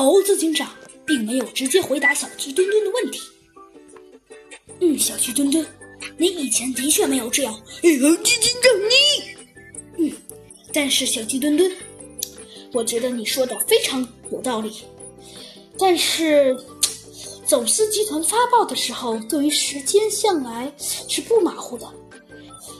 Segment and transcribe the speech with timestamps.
[0.00, 0.66] 猴子警长
[1.04, 3.20] 并没有直接回答小鸡墩墩的问题。
[4.80, 5.66] 嗯，小鸡墩墩，
[6.16, 7.52] 你以前的确没有这样。
[7.52, 7.60] 猴
[8.16, 8.72] 子警长，
[9.98, 10.08] 你……
[10.08, 10.12] 嗯，
[10.72, 11.70] 但是小鸡墩墩，
[12.72, 14.72] 我觉得你说的非常有道理。
[15.78, 16.58] 但是，
[17.44, 21.86] 走私集团发报的时候，对于时间向来是不马虎的，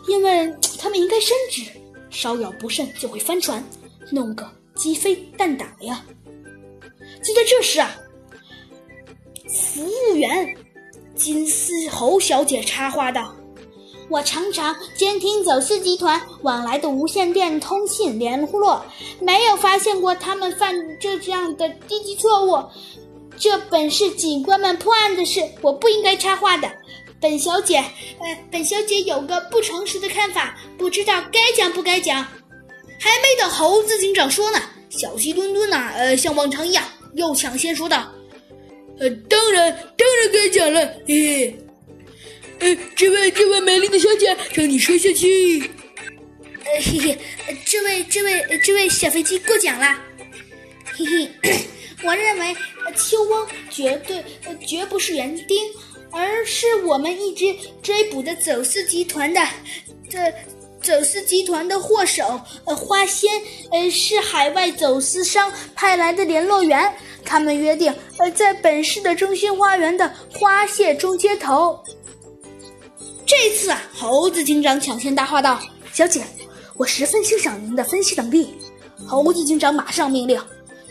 [0.08, 1.64] 因为他们应该深知，
[2.08, 3.62] 稍有不慎就会翻船，
[4.10, 6.02] 弄个鸡飞蛋打呀。
[7.22, 7.96] 就在这时啊，
[9.48, 10.56] 服务员。
[11.16, 13.36] 金丝猴小姐插话道
[14.08, 18.82] ：“我常常监听走私集团往来的无线电通信联络，
[19.20, 22.64] 没有发现过他们犯这样的低级错误。
[23.36, 26.66] 这本是警官们破案的事，我不应该插话的。
[27.20, 32.26] 本小姐，呃，本小姐有个不诚实的看法，不知道该讲不该讲。”
[32.98, 34.58] 还没等猴子警长说呢，
[34.90, 38.12] 小鸡墩墩呐，呃，像往常一样又抢先说道。
[38.98, 41.58] 呃，当然，当然该讲了，嘿嘿。
[42.58, 45.70] 呃，这位，这位美丽的小姐，让你说下去。
[46.64, 47.18] 呃，嘿嘿，
[47.64, 49.98] 这位，这位，这位小飞机过奖了。
[50.92, 51.60] 嘿嘿，
[52.02, 52.54] 我认为
[52.94, 54.22] 秋翁绝对
[54.66, 55.64] 绝不是园丁，
[56.10, 59.40] 而是我们一直追捕的走私集团的
[60.10, 60.18] 这
[60.82, 62.40] 走私集团的祸首。
[62.64, 63.30] 呃，花仙，
[63.70, 66.92] 呃，是海外走私商派来的联络员。
[67.24, 71.78] 他们约定，呃，在本市的中心花园的花谢中接头。
[73.26, 75.60] 这次啊，猴子警长抢先搭话道
[75.92, 76.24] ：“小姐，
[76.76, 78.54] 我十分欣赏您的分析能力。”
[79.06, 80.42] 猴子警长马上命令：“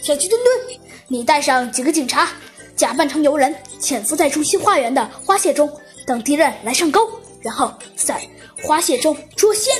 [0.01, 2.29] 小鸡墩墩，你带上几个警察，
[2.75, 5.69] 假扮成游人，潜伏在中心花园的花谢中，
[6.05, 7.09] 等敌人来上钩，
[7.41, 8.21] 然后在
[8.61, 9.73] 花谢中捉仙。”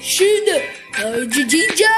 [0.00, 0.60] 是的，
[0.94, 1.88] 猴子警长。